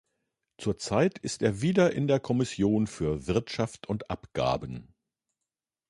[0.57, 4.95] Zurzeit ist er wieder in der Kommission für "Wirtschaft und Abgaben".